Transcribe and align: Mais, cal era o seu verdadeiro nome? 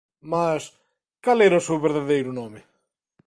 Mais, 0.33 0.63
cal 1.23 1.39
era 1.47 1.61
o 1.61 1.65
seu 1.67 1.77
verdadeiro 1.85 2.31
nome? 2.39 2.61